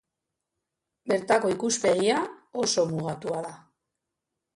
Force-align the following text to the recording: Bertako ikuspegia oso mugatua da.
Bertako 1.11 1.51
ikuspegia 1.55 2.15
oso 2.63 2.87
mugatua 2.95 3.43
da. 3.49 3.53